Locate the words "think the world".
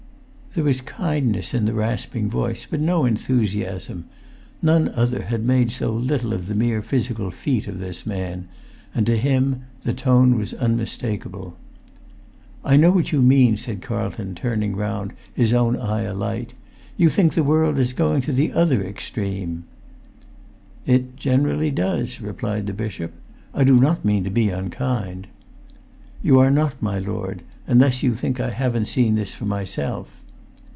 17.07-17.79